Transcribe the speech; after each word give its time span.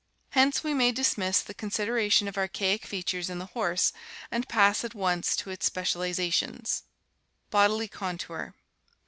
Hence 0.31 0.63
we 0.63 0.73
may 0.73 0.91
dismiss 0.91 1.41
the 1.43 1.53
con 1.53 1.69
sideration 1.69 2.27
of 2.27 2.35
archaic 2.35 2.87
features 2.87 3.29
in 3.29 3.37
the 3.37 3.45
horse 3.53 3.93
and 4.31 4.49
pass 4.49 4.83
at 4.83 4.95
once 4.95 5.35
to 5.35 5.51
its 5.51 5.67
specializations. 5.67 6.81
Bodily 7.51 7.87
Contour. 7.87 8.55